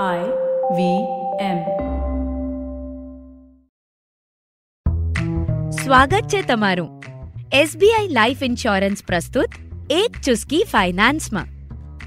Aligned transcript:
I 0.00 0.20
V 0.76 0.80
M. 1.40 1.58
સ્વાગત 5.70 6.20
છે 6.20 6.42
તમારું. 6.42 7.04
એસબીઆઈ 7.52 8.08
લાઈફ 8.08 8.42
ઇન્સ્યોરન્સ 8.42 9.04
પ્રસ્તુત 9.06 9.48
એક 9.90 10.20
ચુસ્કી 10.20 10.64
ફાઇનાન્સમાં. 10.70 11.46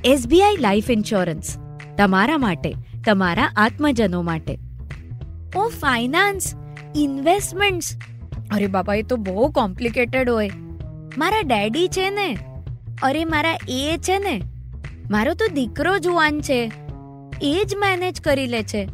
એસબીઆઈ 0.04 0.56
લાઈફ 0.60 0.92
ઇન્સ્યોરન્સ 0.92 1.58
તમારા 1.98 2.38
માટે, 2.38 2.74
તમારા 3.06 3.52
આત્મજનો 3.56 4.22
માટે. 4.22 4.58
ઓ 5.56 5.70
ફાઇનાન્સ, 5.70 6.56
ઇન્વેસ્ટમેન્ટ્સ. 6.96 7.98
અરે 8.56 8.68
બાપા, 8.68 8.96
એ 8.96 9.02
તો 9.02 9.16
બહુ 9.16 9.52
કોમ્પ્લિકેટેડ 9.52 10.30
હોય. 10.30 10.50
મારા 11.18 11.42
ડેડી 11.44 11.88
છે 11.88 12.10
ને. 12.10 12.38
અરે 13.04 13.26
મારા 13.26 13.58
એ 13.70 13.98
છે 13.98 14.20
ને. 14.20 14.42
મારો 15.12 15.34
તો 15.34 15.48
દીકરો 15.48 15.98
જુવાન 15.98 16.42
છે. 16.42 16.85
એ 17.42 17.62
જ 17.66 17.76
મેનેજ 17.76 18.22
કરી 18.22 18.48
લે 18.48 18.64
છે. 18.64 18.86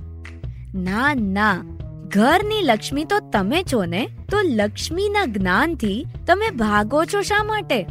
ના 0.75 1.13
ના. 1.13 1.63
ઘરની 2.07 2.61
લક્ષ્મી 2.61 3.03
તો 3.03 3.19
તમે 3.19 3.63
છો 3.73 3.85
ને? 3.85 4.07
તો 4.31 4.37
લક્ષ્મીના 4.41 5.25
જ્ઞાનથી 5.25 6.05
તમે 6.27 6.49
ભાગો 6.49 7.05
છો 7.05 7.21
શા 7.21 7.43
માટે? 7.43 7.85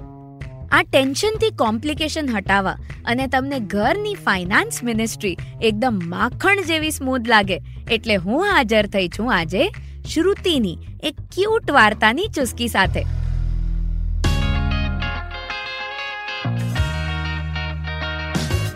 આ 0.73 0.83
ટેન્શનથી 0.83 1.51
કોમ્પ્લિકેશન 1.51 2.29
હટાવવા 2.29 2.77
અને 3.05 3.27
તમને 3.27 3.59
ઘરની 3.59 4.15
ફાઇનાન્સ 4.15 4.85
મિનિસ્ટ્રી 4.85 5.37
એકદમ 5.63 6.01
માખણ 6.07 6.63
જેવી 6.63 6.91
સ્મૂથ 6.91 7.29
લાગે. 7.29 7.61
એટલે 7.91 8.17
હું 8.17 8.45
હાજર 8.45 8.87
થઈ 8.87 9.09
છું 9.09 9.35
આજે 9.35 9.71
શ્રુતિની 10.15 10.79
એક 11.03 11.15
ક્યુટ 11.21 11.71
વાર્તાની 11.71 12.29
ચુસ્કી 12.29 12.69
સાથે. 12.69 13.05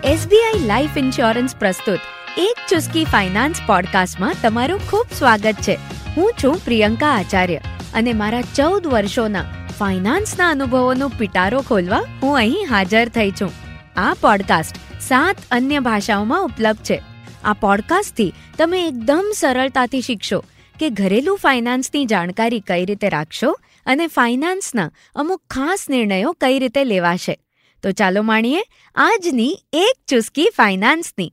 એસબીઆઈ 0.04 0.66
લાઈફ 0.66 0.96
ઇન્સ્યોરન્સ 0.96 1.56
પ્રસ્તુત. 1.56 2.00
એક 2.38 2.56
ચુસ્કી 2.70 3.04
ફાઇનાન્સ 3.04 3.60
પોડકાસ્ટમાં 3.66 4.34
તમારું 4.42 4.90
ખૂબ 4.90 5.06
સ્વાગત 5.18 5.54
છે. 5.60 5.74
હું 6.16 6.32
છું 6.44 6.64
પ્રિયંકા 6.64 7.06
આચાર્ય 7.06 7.56
અને 7.94 8.12
મારા 8.12 8.40
ચૌદ 8.40 8.86
વર્ષોના 8.86 9.44
ફાઇનાન્સના 9.78 10.50
અનુભવોનો 10.50 11.08
પિટારો 11.08 11.60
ખોલવા 11.60 12.02
હું 12.22 12.36
અહીં 12.36 12.66
હાજર 12.70 13.08
થઈ 13.08 13.30
છું. 13.30 13.52
આ 13.96 14.14
પોડકાસ્ટ 14.14 14.76
સાત 15.00 15.36
અન્ય 15.50 15.80
ભાષાઓમાં 15.80 16.44
ઉપલબ્ધ 16.44 16.76
છે. 16.76 17.02
આ 17.44 17.52
પોડકાસ્ટથી 17.52 18.34
તમે 18.58 18.88
એકદમ 18.88 19.32
સરળતાથી 19.34 20.00
શીખશો 20.00 20.44
કે 20.80 20.90
ઘરેલું 20.90 21.38
ફાઇનાન્સની 21.38 22.04
જાણકારી 22.04 22.60
કઈ 22.60 22.84
રીતે 22.84 23.08
રાખશો 23.08 23.56
અને 23.86 24.06
ફાઇનાન્સના 24.06 24.90
અમુક 25.14 25.42
ખાસ 25.50 25.86
નિર્ણયો 25.90 26.32
કઈ 26.32 26.58
રીતે 26.58 26.84
લેવાશે. 26.84 27.38
તો 27.83 27.95
ચાલો 27.95 28.23
માણીએ 28.23 28.63
આજની 28.95 29.51
એક 29.79 29.99
ચુસ્કી 30.07 30.47
ફાઇનાન્સની 30.53 31.29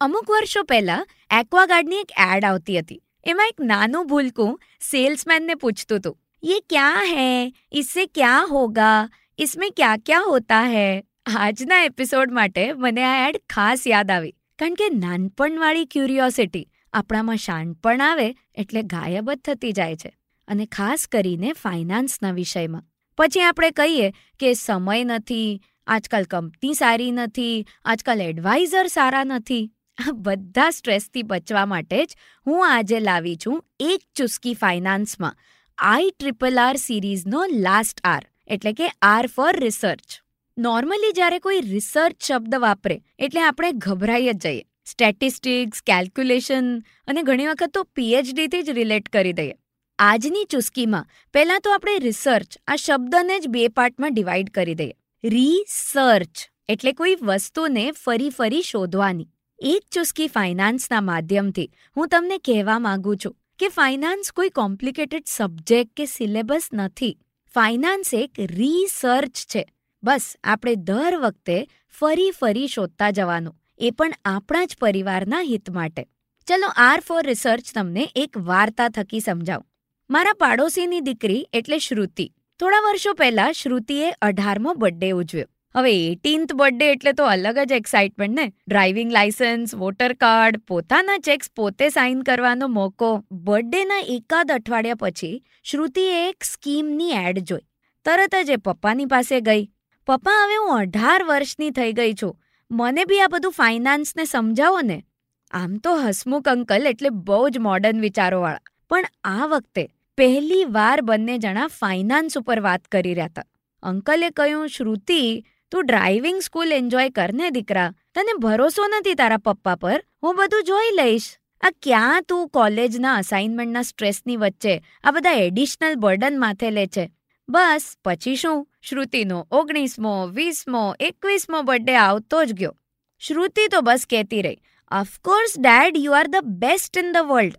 અમુક 0.00 0.30
વર્ષો 0.30 0.66
પહેલા 0.66 1.00
એક્વાગાર્ડની 1.36 2.04
એક 2.04 2.14
એડ 2.26 2.46
આવતી 2.46 2.78
હતી 2.78 3.02
એમાં 3.26 3.52
એક 3.52 3.66
નાનું 3.66 4.08
ભૂલકું 4.08 4.54
સેલ્સમેનને 4.84 5.54
પૂછતું 5.56 5.98
હતું 5.98 6.22
ये 6.42 6.60
क्या 6.66 6.88
है 7.08 7.52
इससे 7.72 8.06
क्या 8.12 8.32
होगा 8.48 9.08
इसमें 9.38 9.70
क्या 9.72 9.96
क्या 10.02 10.18
होता 10.22 10.62
है 10.68 10.88
આજના 11.28 11.78
એપિસોડ 11.82 12.32
માટે 12.32 12.64
મને 12.76 13.04
આ 13.04 13.14
એડ 13.22 13.38
ખાસ 13.50 13.86
યાદ 13.86 14.10
આવી 14.10 14.34
કારણ 14.58 14.76
કે 14.76 14.90
નાનપણવાળી 14.96 15.86
ક્યુરિયોસિટી 15.86 16.66
આપણામાં 16.94 17.40
શાણપણ 17.40 18.04
આવે 18.04 18.28
એટલે 18.56 18.82
ગાયબ 18.88 19.32
જ 19.32 19.38
થતી 19.48 19.72
જાય 19.72 19.96
છે 19.96 20.12
અને 20.48 20.66
ખાસ 20.70 21.08
કરીને 21.08 21.48
ફાઇનાન્સના 21.56 22.34
વિષયમાં 22.34 22.86
પછી 23.18 23.44
આપણે 23.44 23.72
કહીએ 23.74 24.12
કે 24.40 24.52
સમય 24.56 25.02
નથી 25.08 25.48
આજકાલ 25.87 26.25
કંપની 26.25 26.73
સારી 26.75 27.11
નથી, 27.11 27.65
આજકાલ 27.85 28.21
એડવાઇઝર 28.21 28.87
સારા 28.87 29.23
નથી. 29.23 29.71
આ 29.97 30.11
બધા 30.11 30.69
સ્ટ્રેસથી 30.69 31.23
બચવા 31.23 31.65
માટે 31.65 32.05
જ 32.05 32.15
હું 32.47 32.65
આજે 32.67 32.99
લાવી 32.99 33.37
છું 33.37 33.61
એક 33.79 34.01
ચુસ્કી 34.15 34.53
ફાઇનાન્સમાં, 34.53 35.37
આઈ 35.77 36.11
ટ્રિપલ 36.11 36.57
આર 36.57 36.77
સિરીઝનો 36.77 37.45
લાસ્ટ 37.67 38.03
આર, 38.03 38.23
એટલે 38.47 38.73
કે 38.73 38.91
આર 39.01 39.27
ફોર 39.27 39.53
રિસર્ચ. 39.55 40.21
નોર્મલી 40.57 41.13
જ્યારે 41.13 41.39
કોઈ 41.39 41.61
રિસર્ચ 41.61 42.17
શબ્દ 42.23 42.61
વાપરે, 42.65 43.01
એટલે 43.19 43.41
આપણે 43.41 43.71
ગભરાઈ 43.71 44.29
જ 44.33 44.37
જઈએ. 44.37 44.67
સ્ટેટિસ્ટિક્સ, 44.83 45.81
કેલ્ક્યુલેશન 45.81 46.71
અને 47.07 47.23
ઘણી 47.23 47.47
વખત 47.47 47.73
તો 47.73 47.83
પીએચડીથી 47.83 48.63
જ 48.63 48.77
રિલેટ 48.79 49.09
કરી 49.09 49.33
દઈએ. 49.33 49.53
આજની 49.99 50.45
ચુસ્કીમાં 50.45 51.11
પહેલાં 51.33 51.61
તો 51.63 51.73
આપણે 51.73 51.99
રિસર્ચ, 51.99 52.57
આ 52.67 52.75
શબ્દને 52.75 53.39
જ 53.39 53.47
બે 53.47 53.67
પાર્ટમાં 53.67 54.13
ડિવાઈડ 54.13 54.49
કરી 54.49 54.75
દઈએ. 54.75 54.95
રિસર્ચ 55.23 56.49
એટલે 56.67 56.93
કોઈ 56.93 57.15
વસ્તુને 57.15 57.91
ફરી 57.91 58.29
ફરી 58.29 58.61
શોધવાની. 58.61 59.27
એક 59.59 59.83
ચુસ્કી 59.91 60.27
ફાઇનાન્સના 60.27 61.01
માધ્યમથી 61.01 61.71
હું 61.97 62.07
તમને 62.07 62.37
કહેવા 62.37 62.79
માંગુ 62.79 63.15
છું 63.15 63.35
કે 63.59 63.69
ફાઇનાન્સ 63.69 64.31
કોઈ 64.31 64.49
કોમ્પ્લિકેટેડ 64.49 65.23
સબ્જેક્ટ 65.27 65.93
કે 65.95 66.05
સિલેબસ 66.05 66.69
નથી. 66.73 67.17
ફાઇનાન્સ 67.53 68.13
એક 68.13 68.31
રિસર્ચ 68.39 69.31
છે. 69.31 69.73
બસ, 70.03 70.35
આપણે 70.43 70.75
દર 70.75 71.15
વખતે 71.15 71.67
ફરી 71.89 72.31
ફરી 72.31 72.67
શોધતા 72.67 73.11
જવાનું. 73.11 73.55
એ 73.79 73.91
પણ 73.91 74.11
આપણા 74.25 74.65
જ 74.65 74.75
પરિવારના 74.81 75.41
હિત 75.41 75.69
માટે. 75.69 76.07
ચલો 76.47 76.67
આર 76.75 76.99
ફોર 76.99 77.25
રિસર્ચ 77.25 77.73
તમને 77.73 78.11
એક 78.15 78.37
વાર્તા 78.37 78.89
થકી 78.89 79.19
સમજાવું. 79.19 79.65
મારા 80.09 80.33
પાડોશીની 80.33 80.99
દીકરી 80.99 81.47
એટલે 81.53 81.79
શ્રુતિ. 81.79 82.31
થોડા 82.61 82.81
વર્ષો 82.89 83.13
પહેલા 83.13 83.51
શ્રુતિએ 83.51 84.11
અઢારમો 84.21 84.73
બર્થડે 84.73 85.11
ઉજવ્યો. 85.11 85.45
હવે 85.75 86.11
એટીન્થ 86.11 86.53
બર્થડે 86.53 86.91
એટલે 86.91 87.13
તો 87.13 87.25
અલગ 87.25 87.59
જ 87.59 87.71
એક્સાઇટમેન્ટ 87.71 88.35
ને? 88.35 88.53
ડ્રાઇવિંગ 88.67 89.11
લાયસન્સ 89.11 89.75
વોટર 89.75 90.13
કાર્ડ 90.13 90.57
પોતાના 90.57 91.17
ચેક્સ 91.17 91.49
પોતે 91.55 91.89
સાઇન 91.89 92.21
કરવાનો 92.21 92.67
મોકો. 92.67 93.25
બર્થડેના 93.31 93.99
એકાદ 93.99 94.51
અઠવાડિયા 94.51 94.95
પછી 94.95 95.43
શ્રુતિએ 95.63 96.29
એક 96.29 96.43
સ્કીમની 96.43 97.09
એડ 97.09 97.39
જોઈ. 97.39 97.59
તરત 98.05 98.35
જ 98.43 98.49
એ 98.49 98.55
પપ્પાની 98.55 99.05
પાસે 99.05 99.41
ગઈ. 99.41 99.69
પપ્પા, 100.07 100.45
હવે 100.45 100.55
હું 100.55 100.77
અઢાર 100.77 101.23
વર્ષની 101.23 101.69
થઈ 101.69 101.91
ગઈ 101.91 102.13
છું. 102.13 102.39
મને 102.71 103.05
બી 103.05 103.19
આ 103.19 103.27
બધું 103.27 103.51
ફાઇનાન્સને 103.51 104.23
સમજાવો 104.23 104.81
ને. 104.81 105.03
આમ 105.51 105.77
તો 105.77 105.95
હસમુખ 105.95 106.47
અંકલ 106.49 106.87
એટલે 106.87 107.09
બહુ 107.09 107.49
જ 107.49 107.57
મોડર્ન 107.57 108.01
વિચારોવાળા. 108.01 108.59
પણ 108.89 109.05
આ 109.23 109.45
વખતે 109.45 109.89
પહેલી 110.17 110.65
વાર 110.65 111.01
બંને 111.01 111.37
જણા 111.37 111.67
ફાઇનાન્સ 111.67 112.37
ઉપર 112.37 112.59
વાત 112.59 112.81
કરી 112.81 113.13
રહ્યા 113.13 113.25
હતા. 113.25 113.43
અંકલે 113.83 114.29
કહ્યું, 114.29 114.67
શ્રુતિ, 114.67 115.45
તું 115.71 115.85
ડ્રાઇવિંગ 115.85 116.39
સ્કૂલ 116.39 116.73
એન્જોય 116.73 117.09
કર 117.09 117.33
ને 117.33 117.49
દીકરા. 117.49 117.93
તને 118.15 118.33
ભરોસો 118.39 118.87
નથી 118.87 119.13
તારા 119.13 119.37
પપ્પા 119.37 119.75
પર. 119.75 120.03
હું 120.23 120.35
બધું 120.35 120.63
જોઈ 120.63 120.89
લઈશ. 120.91 121.37
આ 121.61 121.69
ક્યાં 121.81 122.21
તું 122.21 122.49
કોલેજના 122.49 123.15
અસાઇનમેન્ટના 123.15 123.81
સ્ટ્રેસની 123.81 124.37
વચ્ચે 124.37 124.83
આ 125.03 125.11
બધા 125.11 125.31
એડિશનલ 125.31 125.95
બર્ડન 125.95 126.39
માથે 126.39 126.71
લે 126.71 126.87
છે? 126.87 127.11
બસ, 127.49 127.97
પછી 128.05 128.35
શું? 128.35 128.67
શ્રુતિનો 128.81 129.47
ઓગણીસમો, 129.51 130.27
વીસમો, 130.27 130.95
એકવીસમો 130.99 131.61
બર્થડે 131.61 131.95
આવતો 131.95 132.45
જ 132.45 132.53
ગયો. 132.53 132.77
શ્રુતિ 133.19 133.67
તો 133.67 133.81
બસ 133.81 134.07
કહેતી 134.09 134.41
રહી. 134.41 134.57
Of course 134.91 135.53
dad 135.59 135.97
you 135.97 136.11
are 136.11 136.27
the 136.27 136.35
best 136.43 136.97
in 136.97 137.11
the 137.11 137.17
world 137.17 137.53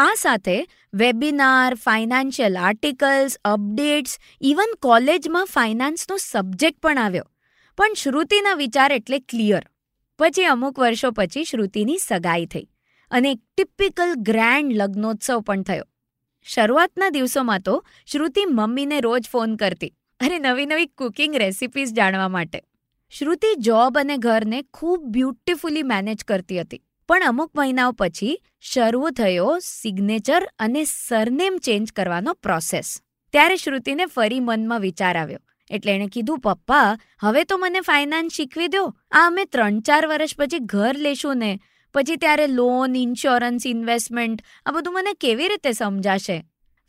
આ 0.00 0.12
સાથે 0.16 0.54
webinar 0.94 1.74
financial 1.84 2.54
articles 2.58 3.34
updates 3.44 4.14
even 4.50 4.70
કોલેજમાં 4.78 5.50
ફાઇનાન્સનો 5.54 6.16
સબ્જેક્ટ 6.16 6.78
પણ 6.80 6.98
આવ્યો. 6.98 7.26
પણ 7.78 7.94
શ્રુતિના 7.94 8.54
વિચાર 8.54 8.88
એટલે 8.92 9.18
ક્લિયર 9.20 9.62
પછી 10.18 10.44
અમુક 10.44 10.78
વર્ષો 10.78 11.10
પછી 11.10 11.44
શ્રુતિની 11.44 11.98
સગાઈ 11.98 12.46
થઈ 12.46 12.66
અને 13.10 13.30
એક 13.30 13.40
ટિપિકલ 13.40 14.14
ગ્રેન્ડ 14.28 14.76
લગ્નોત્સવ 14.76 15.40
પણ 15.40 15.62
થયો. 15.62 15.86
શરૂઆતના 16.46 17.08
દિવસોમાં 17.08 17.60
તો 17.60 17.74
શ્રુતિ 18.12 18.44
મમ્મીને 18.50 19.00
રોજ 19.00 19.28
ફોન 19.32 19.56
કરતી 19.56 19.94
અરે 20.20 20.38
નવી 20.38 20.66
નવી 20.66 20.92
કુકિંગ 20.98 21.34
રેસિપીઝ 21.36 21.92
જાણવા 21.92 22.28
માટે. 22.28 22.60
શ્રુતિ 23.12 23.50
જોબ 23.58 23.98
અને 23.98 24.16
ઘરને 24.16 24.62
ખૂબ 24.62 25.00
બ્યુટિફુલી 25.16 25.82
મેનેજ 25.82 26.24
કરતી 26.24 26.60
હતી. 26.60 26.82
પણ 27.10 27.22
અમુક 27.22 27.50
મહિનાઓ 27.56 27.92
પછી 27.92 28.34
શરૂ 28.60 29.10
થયો 29.10 29.58
સિગ્નેચર 29.58 30.42
અને 30.58 30.84
સરનેમ 30.84 31.56
ચેન્જ 31.62 31.92
કરવાનો 31.92 32.34
પ્રોસેસ 32.34 33.02
ત્યારે 33.30 33.56
શ્રુતિને 33.56 34.06
ફરી 34.06 34.40
મનમાં 34.40 34.80
વિચાર 34.80 35.16
આવ્યો. 35.16 35.38
એટલે 35.70 35.92
એણે 35.92 36.06
કીધું, 36.06 36.38
પપ્પા, 36.38 36.98
હવે 37.20 37.44
તો 37.44 37.58
મને 37.58 37.80
ફાઇનાન્સ 37.80 38.32
શીખવી 38.32 38.68
દો. 38.68 38.84
આ 39.12 39.26
અમે 39.26 39.44
ત્રણ 39.44 39.80
ચાર 39.80 40.06
વર્ષ 40.06 40.36
પછી 40.38 40.58
ઘર 40.58 40.96
લેશું 40.98 41.36
ને. 41.36 41.58
પછી 41.94 42.16
ત્યારે 42.16 42.46
લોન 42.46 42.96
ઇન્સ્યોરન્સ 42.96 43.66
ઇન્વેસ્ટમેન્ટ 43.66 44.42
આ 44.66 44.70
બધું 44.70 44.94
મને 44.94 45.12
કેવી 45.12 45.48
રીતે 45.48 45.72
સમજાશે? 45.72 46.44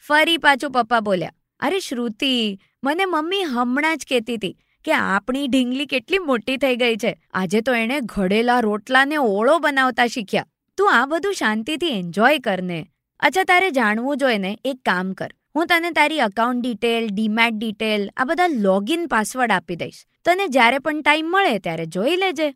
ફરી 0.06 0.38
પાછું 0.38 0.72
પપ્પા 0.72 1.00
બોલ્યા, 1.00 1.34
અરે 1.60 1.80
શ્રુતિ, 1.80 2.60
મને 2.84 3.06
મમ્મી 3.06 3.44
હમણાં 3.44 3.98
જ 3.98 4.06
કહેતી 4.10 4.36
હતી. 4.36 4.58
કે 4.84 4.94
આપણી 4.94 5.48
ઢીંગલી 5.48 5.86
કેટલી 5.86 6.18
મોટી 6.18 6.58
થઈ 6.58 6.76
ગઈ 6.76 6.96
છે. 6.96 7.14
આજે 7.34 7.62
તો 7.62 7.74
એણે 7.74 8.00
ઘડેલા 8.06 8.60
રોટલાને 8.60 9.18
ઓળો 9.18 9.60
બનાવતા 9.60 10.08
શીખ્યા. 10.08 10.46
તું 10.78 10.94
આ 10.94 11.06
બધું 11.06 11.34
શાંતિથી 11.34 11.88
એન્જોય 11.88 12.40
કરને. 12.40 12.88
અચ્છા, 13.20 13.44
તારે 13.44 13.72
જાણવું 13.72 14.18
જોઈએ 14.18 14.38
ને, 14.38 14.58
એક 14.66 14.78
કામ 14.86 15.14
કર. 15.14 15.32
હું 15.56 15.68
તને 15.68 15.92
તારી 15.92 16.20
અકાઉન્ટ 16.20 16.62
ડિટેલ 16.62 17.08
ડીમેટ 17.08 17.54
ડિટેલ 17.54 18.10
આ 18.18 18.26
બધા 18.26 18.48
લોગિન 18.48 19.08
પાસવર્ડ 19.08 19.52
આપી 19.52 19.76
દઈશ. 19.76 20.06
તને 20.26 20.48
જ્યારે 20.48 20.80
પણ 20.80 21.02
ટાઈમ 21.02 21.32
મળે 21.32 21.60
ત્યારે 21.60 21.86
જોઈ 21.86 22.16
લેજે. 22.16 22.54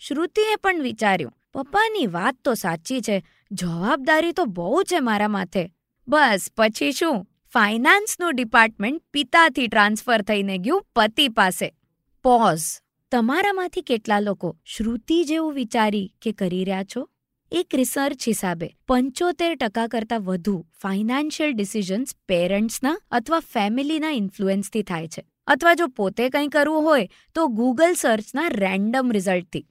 શ્રુતિએ 0.00 0.56
પણ 0.62 0.82
વિચાર્યું, 0.82 1.32
પપ્પાની 1.52 2.06
વાત 2.06 2.36
તો 2.44 2.54
સાચી 2.54 3.00
છે. 3.00 3.22
જવાબદારી 3.52 4.32
તો 4.32 4.44
બહુ 4.44 4.82
છે 4.82 5.00
મારા 5.00 5.28
માથે. 5.28 5.70
બસ, 6.08 6.50
પછી 6.56 6.92
શું? 6.92 7.26
ફાઇનાન્સનું 7.54 8.34
ડિપાર્ટમેન્ટ 8.34 9.02
પિતાથી 9.12 9.66
ટ્રાન્સફર 9.66 10.22
થઈને 10.22 10.58
ગયું 10.58 10.86
પતિ 10.96 11.28
પાસે. 11.28 11.74
પોઝ. 12.22 12.62
તમારામાંથી 13.10 13.80
કેટલા 13.80 14.20
લોકો 14.20 14.58
શ્રુતિ 14.64 15.24
જેવું 15.24 15.54
વિચારી 15.54 16.14
કે 16.22 16.32
કરી 16.32 16.64
રહ્યા 16.64 16.84
છો? 16.84 17.08
એક 17.52 17.74
રિસર્ચ 17.74 18.28
હિસાબે 18.28 18.76
પંચોતેર 18.88 19.54
ટકા 19.54 19.86
કરતાં 19.86 20.22
વધુ 20.22 20.66
ફાઇનાન્શિયલ 20.82 21.52
ડિસિઝન્સ 21.52 22.16
પેરેન્ટ્સના 22.28 23.00
અથવા 23.10 23.38
ફેમિલીના 23.38 24.10
ઇન્ફ્લુએન્સથી 24.10 24.82
થાય 24.82 25.08
છે. 25.08 25.24
અથવા 25.46 25.74
જો 25.74 25.86
પોતે 25.86 26.28
કંઈ 26.28 26.48
કરવું 26.48 26.82
હોય, 26.82 27.08
તો 27.34 27.46
ગૂગલ 27.46 27.94
સર્ચના 27.94 28.48
રેન્ડમ 28.48 29.12
રિઝલ્ટથી. 29.12 29.66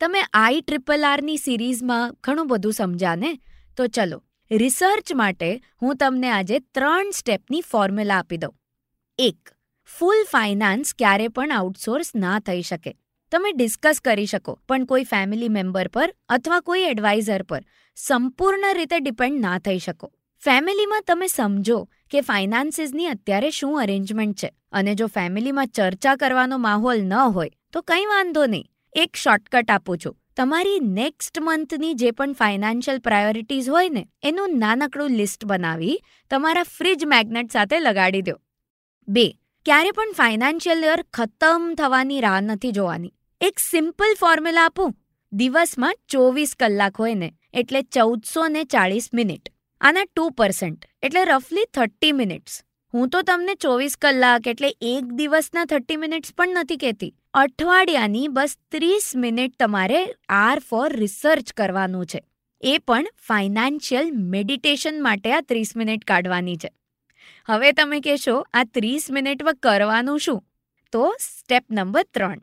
તમે 0.00 0.20
આઈ 0.32 0.60
ટ્રિપલ 0.60 1.04
આરની 1.04 1.36
સિરીઝમાં 1.36 2.16
ઘણું 2.24 2.46
બધું 2.46 2.72
સમજાને? 2.72 3.38
તો 3.76 3.86
ચલો 3.86 4.22
રિસર્ચ 4.60 5.12
માટે 5.14 5.60
હું 5.82 5.96
તમને 5.96 6.30
આજે 6.30 6.58
ત્રણ 6.58 7.10
સ્ટેપની 7.10 7.60
ફોર્મ્યુલા 7.60 8.18
આપી 8.18 8.36
દઉં. 8.36 8.52
એક, 9.18 9.52
ફૂલ 9.98 10.24
ફાઇનાન્સ 10.30 10.94
ક્યારે 10.94 11.28
પણ 11.28 11.52
આઉટસોર્સ 11.52 12.14
ના 12.14 12.40
થઈ 12.40 12.62
શકે. 12.62 12.92
તમે 13.32 13.52
ડિસ્કસ 13.52 14.00
કરી 14.00 14.26
શકો, 14.26 14.58
પણ 14.68 14.84
કોઈ 14.84 15.04
ફેમિલી 15.04 15.48
મેમ્બર 15.48 15.88
પર 15.88 16.14
અથવા 16.28 16.60
કોઈ 16.60 16.82
એડવાઇઝર 16.82 17.42
પર 17.42 17.62
સંપૂર્ણ 17.96 18.74
રીતે 18.74 19.00
ડિપેન્ડ 19.00 19.40
ના 19.40 19.58
થઈ 19.58 19.78
શકો. 19.78 20.12
ફેમિલીમાં 20.42 21.02
તમે 21.06 21.26
સમજો 21.26 21.88
કે 22.10 22.20
ફાઇનાન્સીસની 22.20 23.06
અત્યારે 23.06 23.50
શું 23.50 23.82
અરેન્જમેન્ટ 23.82 24.38
છે 24.38 24.50
અને 24.72 24.94
જો 24.94 25.06
ફેમિલીમાં 25.06 25.66
ચર્ચા 25.66 26.16
કરવાનો 26.16 26.58
માહોલ 26.58 27.00
ન 27.02 27.12
હોય 27.12 27.48
તો 27.72 27.82
કંઈ 27.82 28.06
વાંધો 28.06 28.46
નહીં. 28.46 28.66
એક 28.92 29.16
શોર્ટકટ 29.16 29.70
આપું 29.70 29.98
છું. 29.98 30.21
તમારી 30.36 30.78
નેક્સ્ટ 30.80 31.38
મંથની 31.40 31.94
જે 31.94 32.10
પણ 32.10 32.32
ફાઇનાન્શિયલ 32.32 32.98
પ્રાયોરિટીઝ 32.98 33.68
હોય 33.68 33.88
ને, 33.88 34.08
એનું 34.22 34.58
નાનકડું 34.58 35.10
લિસ્ટ 35.10 35.44
બનાવી 35.44 35.98
તમારા 36.30 36.62
ફ્રિજ 36.62 37.06
મેગ્નેટ 37.06 37.50
સાથે 37.50 37.80
લગાડી 37.80 38.22
દો. 38.22 38.32
બે, 39.08 39.26
ક્યારે 39.64 39.90
પણ 39.90 40.12
ફાઇનાન્શિયલ 40.12 40.84
યર 40.84 41.02
ખતમ 41.02 41.74
થવાની 41.78 42.20
રાહ 42.20 42.40
નથી 42.40 42.70
જોવાની. 42.70 43.12
એક 43.40 43.58
સિમ્પલ 43.58 44.14
ફોર્મ્યુલા 44.20 44.64
આપું. 44.64 44.94
દિવસમાં 45.32 45.94
ચોવીસ 46.08 46.54
કલાક 46.54 46.96
હોય 46.96 47.14
ને, 47.14 47.34
એટલે 47.54 47.82
ચૌદસો 47.82 48.48
ને 48.48 48.64
ચાળીસ 48.64 49.14
મિનિટ. 49.14 49.48
આના 49.80 50.04
ટુ 50.04 50.30
પર્સન્ટ, 50.30 50.84
એટલે 51.02 51.24
રફલી 51.24 51.64
થર્ટી 51.74 52.12
મિનિટ્સ. 52.12 52.64
હું 52.94 53.08
તો 53.08 53.22
તમને 53.22 53.54
ચોવીસ 53.54 53.94
કલાક 53.96 54.48
એટલે 54.52 54.68
એક 54.88 55.12
દિવસના 55.20 55.64
થર્ટી 55.64 55.96
મિનિટ્સ 55.96 56.34
પણ 56.36 56.58
નથી 56.60 56.76
કહેતી. 56.76 57.14
અઠવાડિયાની 57.34 58.28
બસ 58.28 58.56
ત્રીસ 58.70 59.06
મિનિટ 59.16 59.54
તમારે 59.58 60.00
આર 60.28 60.58
ફોર 60.58 60.88
રિસર્ચ 60.92 61.52
કરવાનું 61.52 62.06
છે. 62.06 62.20
એ 62.62 62.74
પણ 62.78 63.08
ફાઇનાન્શિયલ 63.28 64.12
મેડિટેશન 64.34 65.02
માટે 65.02 65.32
આ 65.32 65.40
ત્રીસ 65.40 65.74
મિનિટ 65.76 66.04
કાઢવાની 66.04 66.56
છે. 66.56 66.72
હવે 67.48 67.72
તમે 67.72 68.00
કહેશો, 68.00 68.36
આ 68.54 68.64
ત્રીસ 68.64 69.10
મિનિટમાં 69.10 69.60
કરવાનું 69.62 70.18
શું? 70.18 70.44
તો 70.92 71.08
સ્ટેપ 71.20 71.64
નંબર 71.70 72.06
ત્રણ. 72.14 72.38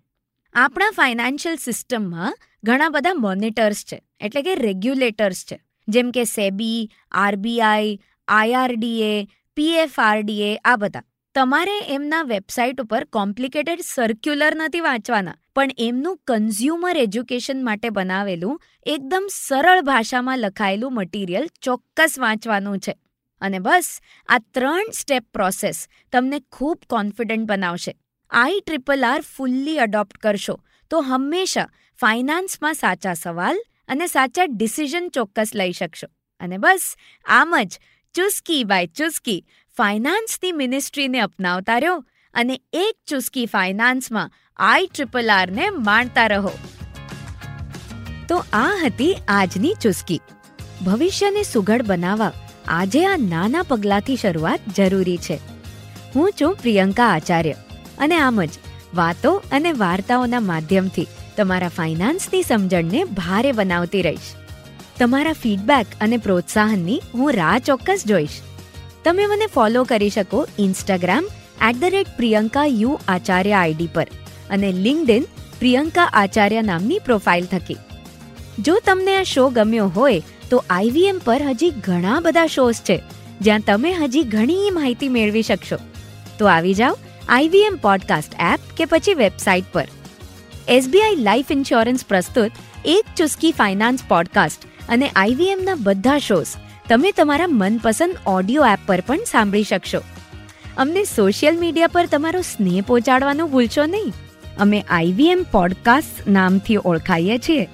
આપણા 0.54 0.92
ફાઇનાન્શિયલ 0.92 1.57
સિસ્ટમમાં 1.57 2.38
ઘણા 2.63 2.90
બધા 2.90 3.13
મોનિટર્સ 3.13 3.84
છે, 3.84 4.04
એટલે 4.19 4.42
કે 4.42 4.56
રેગ્યુલેટર્સ 4.56 5.45
છે. 5.45 5.62
જેમ 5.88 6.12
કે 6.12 6.24
સેબી, 6.24 6.90
આરબીઆઈ, 7.12 8.00
આઈઆરડીએ 8.28 9.13
પીએફઆરડીએ, 9.59 10.57
આ 10.65 10.75
બધા. 10.75 11.01
તમારે 11.35 11.79
એમના 11.79 12.21
વેબસાઇટ 12.21 12.81
ઉપર 12.81 13.06
કોમ્પ્લિકેટેડ 13.06 13.79
સર્ક્યુલર 13.79 14.56
નથી 14.56 14.79
વાંચવાના, 14.79 15.35
પણ 15.56 15.69
એમનું 15.77 16.19
કન્ઝ્યુમર 16.27 16.97
એજ્યુકેશન 16.97 17.63
માટે 17.63 17.89
બનાવેલું, 17.89 18.61
એકદમ 18.85 19.27
સરળ 19.31 19.81
ભાષામાં 19.81 20.39
લખાયેલું 20.39 20.94
મટીરિયલ 20.94 21.50
ચોક્કસ 21.61 22.19
વાંચવાનું 22.19 22.79
છે. 22.79 22.95
અને 23.41 23.59
બસ, 23.59 24.00
આ 24.27 24.38
ત્રણ 24.38 24.91
સ્ટેપ 24.94 25.25
પ્રોસેસ 25.33 25.88
તમને 26.11 26.39
ખૂબ 26.51 26.79
કોન્ફિડન્ટ 26.89 27.47
બનાવશે. 27.47 27.95
I 28.31 28.59
triple 28.59 29.03
R 29.03 29.21
fully 29.21 29.77
adopt 29.77 30.17
કરશો, 30.17 30.59
તો 30.89 31.01
હંમેશા 31.01 31.69
ફાઇનાન્સમાં 32.00 32.73
સાચા 32.73 33.13
સવાલ 33.13 33.57
અને 33.88 34.07
સાચા 34.07 34.44
ડિસિઝન 34.50 35.09
ચોક્કસ 35.09 35.51
લઈ 35.56 35.71
શકશો. 35.71 36.07
અને 36.39 36.57
બસ, 36.57 36.95
આમ 37.25 37.56
જ 37.63 37.79
ચુસ્કી 38.13 38.63
બાય 38.63 38.88
ચુસ્કી 38.88 39.45
ફાઇનાન્સની 39.77 40.51
મિનિસ્ટ્રીને 40.51 41.19
અપનાવતા 41.19 41.79
રહો 41.79 42.00
અને 42.33 42.61
એક 42.73 42.95
ચુસ્કી 43.07 43.45
ફાઇનાન્સમાં 43.45 44.31
આઈ 44.57 44.88
ટ્રિપલ 44.88 45.29
આરને 45.29 45.69
માણતા 45.69 46.27
રહો. 46.27 46.51
તો 48.29 48.38
આ 48.53 48.71
હતી 48.85 49.15
આજની 49.27 49.75
ચુસ્કી. 49.83 50.19
ભવિષ્યને 50.85 51.44
સુઘડ 51.44 51.81
બનાવવા 51.81 52.31
આજે 52.67 53.06
આ 53.06 53.15
નાના 53.17 53.63
પગલાંથી 53.63 54.15
શરૂઆત 54.15 54.59
જરૂરી 54.75 55.17
છે. 55.17 55.39
હું 56.15 56.33
છું 56.41 56.56
પ્રિયંકા 56.56 57.07
આચાર્ય 57.07 57.51
અને 57.97 58.17
આમ 58.17 58.44
જ 58.44 58.50
વાતો 58.95 59.35
અને 59.51 59.71
વાર્તાઓના 59.71 60.39
માધ્યમથી 60.39 61.07
તમારા 61.38 61.67
ફાઇનાન્સની 61.69 62.41
સમજણને 62.41 63.03
ભારે 63.03 63.51
બનાવતી 63.51 64.01
રહીશ. 64.01 64.38
તમારા 65.00 65.34
ફીડબેક 65.34 65.88
અને 66.01 66.18
પ્રોત્સાહનની 66.18 67.01
હું 67.13 67.34
રાહ 67.34 67.60
ચોક્કસ 67.60 68.06
જોઈશ. 68.06 68.40
તમે 69.04 69.28
મને 69.28 69.46
ફોલો 69.46 69.84
કરી 69.84 70.10
શકો 70.10 70.48
Instagram 70.60 71.30
at 71.69 71.78
the 71.80 71.84
rate 71.84 72.07
Priyanka 72.18 72.66
U 72.66 73.00
Acharya 73.07 73.51
ID 73.51 73.88
પર 73.88 74.07
અને 74.50 74.72
લિંકડિન 74.72 75.24
પ્રિયંકા 75.60 76.10
આચાર્ય 76.13 76.62
નામની 76.62 77.00
પ્રોફાઇલ 77.00 77.46
થકી. 77.46 77.78
જો 78.60 78.75
તમને 78.86 79.16
આ 79.16 79.24
શો 79.24 79.50
ગમ્યો 79.50 79.88
હોય 79.88 80.22
તો 80.50 80.63
આઈવીએમ 80.69 81.22
પર 81.25 81.42
હજી 81.44 81.69
ઘણા 81.69 82.19
બધા 82.19 82.48
શોઝ 82.48 82.75
છે, 82.75 83.02
જ્યાં 83.42 83.60
તમે 83.60 83.92
હજી 83.92 84.24
ઘણી 84.24 84.69
માહિતી 84.72 85.10
મેળવી 85.10 85.42
શકશો. 85.42 85.78
તો 86.40 86.45
આવી 86.45 86.74
જાઓ 86.74 86.98
આઈવીએમ 87.30 87.75
પોડકાસ્ટ 87.75 88.34
એપ 88.40 88.60
કે 88.78 88.86
પછી 88.86 89.13
વેબસાઇટ 89.13 89.66
પર. 89.74 89.88
એસબીઆઈ 90.68 91.16
લાઈફ 91.16 91.52
ઇન્સ્યોરન્સ 91.52 92.06
પ્રસ્તુત 92.06 92.52
એક 92.86 93.06
ચુસ્કી 93.18 93.52
ફાઇનાન્સ 93.52 94.04
પોડકાસ્ટ 94.07 94.68
અને 94.89 95.09
આઈવીએમના 95.15 95.75
બધા 95.75 96.18
શોઝ 96.18 96.47
તમે 96.89 97.12
તમારા 97.12 97.47
મનપસંદ 97.47 98.15
ઓડિયો 98.27 98.65
એપ 98.65 98.80
પર 98.86 99.03
પણ 99.07 99.19
સાંભળી 99.31 99.63
શકશો. 99.63 100.01
અમને 100.77 101.03
સોશિયલ 101.03 101.59
મીડિયા 101.59 101.88
પર 101.88 102.06
તમારો 102.06 102.41
સ્નેહ 102.41 102.81
પહોંચાડવાનું 102.88 103.51
ભૂલશો 103.51 103.86
નહીં. 103.86 104.13
અમે 104.57 104.81
આઈવીએમ 104.89 105.45
પોડકાસ્ટ 105.51 106.27
નામથી 106.27 106.77
ઓળખાઈએ 106.86 107.38
છીએ. 107.38 107.65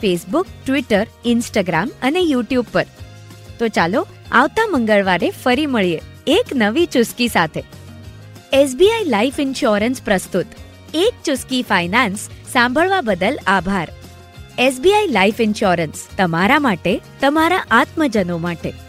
ફેસબુક 0.00 0.46
ટ્વિટર 0.66 1.06
ઇન્સ્ટાગ્રામ 1.24 1.90
અને 2.02 2.20
યુટ્યુબ 2.20 2.66
પર. 2.72 2.86
તો 3.58 3.68
ચાલો 3.68 4.06
આવતા 4.32 4.66
મંગળવારે 4.66 5.30
ફરી 5.30 5.66
મળીએ 5.66 6.00
એક 6.26 6.46
નવી 6.54 6.86
ચુસ્કી 6.86 7.28
સાથે. 7.28 7.62
એસબીઆઈ 8.52 9.04
લાઈફ 9.04 9.40
ઇન્સ્યોરન્સ 9.40 10.02
પ્રસ્તુત. 10.02 10.46
એક 10.94 11.14
ચુસ્કી 11.24 11.62
ફાઇનાન્સ 11.62 12.18
સાંભળવા 12.52 13.00
બદલ 13.00 13.38
આભાર. 13.46 13.88
એસબીઆઈ 14.58 15.08
લાઈફ 15.12 15.40
ઇન્સ્યોરન્સ 15.40 16.02
તમારા 16.16 16.58
માટે 16.58 16.92
તમારા 17.20 17.64
આત્મજનો 17.70 18.38
માટે. 18.38 18.85